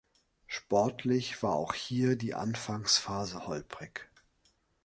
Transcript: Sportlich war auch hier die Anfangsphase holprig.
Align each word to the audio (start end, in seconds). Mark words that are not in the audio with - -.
Sportlich 0.47 1.43
war 1.43 1.53
auch 1.53 1.75
hier 1.75 2.15
die 2.15 2.33
Anfangsphase 2.33 3.45
holprig. 3.45 4.09